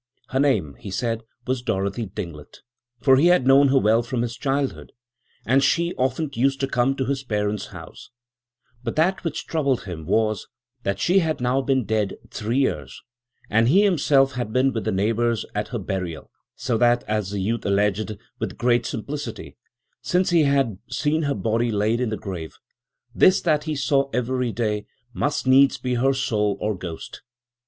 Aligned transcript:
Her 0.29 0.39
name, 0.39 0.77
he 0.79 0.89
said, 0.89 1.21
was 1.45 1.61
Dorothy 1.61 2.07
Dinglet, 2.07 2.61
for 3.03 3.17
he 3.17 3.27
had 3.27 3.45
known 3.45 3.67
her 3.67 3.77
well 3.77 4.01
from 4.01 4.23
his 4.23 4.35
childhood, 4.35 4.93
and 5.45 5.63
she 5.63 5.93
often 5.93 6.31
used 6.33 6.59
to 6.61 6.67
come 6.67 6.95
to 6.95 7.05
his 7.05 7.23
parents' 7.23 7.67
house; 7.67 8.09
but 8.83 8.95
that 8.95 9.23
which 9.23 9.45
troubled 9.45 9.83
him 9.83 10.07
was, 10.07 10.47
that 10.81 10.97
she 10.97 11.19
had 11.19 11.39
now 11.39 11.61
been 11.61 11.85
dead 11.85 12.17
three 12.31 12.57
years, 12.57 12.99
and 13.47 13.67
he 13.67 13.83
himself 13.83 14.31
had 14.31 14.51
been 14.51 14.73
with 14.73 14.85
the 14.85 14.91
neighbours 14.91 15.45
at 15.53 15.67
her 15.67 15.77
burial; 15.77 16.31
so 16.55 16.79
that, 16.79 17.03
as 17.07 17.29
the 17.29 17.39
youth 17.39 17.63
alleged, 17.63 18.17
with 18.39 18.57
great 18.57 18.87
simplicity, 18.87 19.55
since 20.01 20.31
he 20.31 20.45
had 20.45 20.79
seen 20.89 21.21
her 21.21 21.35
body 21.35 21.69
laid 21.71 21.99
in 22.01 22.09
the 22.09 22.17
grave, 22.17 22.57
this 23.13 23.39
that 23.39 23.65
he 23.65 23.75
saw 23.75 24.09
every 24.13 24.51
day 24.51 24.87
must 25.13 25.45
needs 25.45 25.77
be 25.77 25.93
her 25.93 26.11
soul 26.11 26.57
or 26.59 26.73
ghost. 26.75 27.21